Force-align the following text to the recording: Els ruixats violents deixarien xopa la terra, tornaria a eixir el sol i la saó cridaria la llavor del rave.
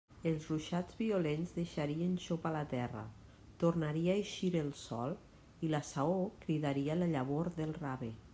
Els 0.29 0.45
ruixats 0.51 0.95
violents 1.01 1.51
deixarien 1.57 2.15
xopa 2.23 2.53
la 2.55 2.63
terra, 2.71 3.03
tornaria 3.65 4.15
a 4.17 4.23
eixir 4.23 4.51
el 4.63 4.73
sol 4.81 5.15
i 5.69 5.71
la 5.75 5.85
saó 5.95 6.19
cridaria 6.49 6.99
la 7.05 7.11
llavor 7.15 7.55
del 7.63 7.79
rave. 7.85 8.15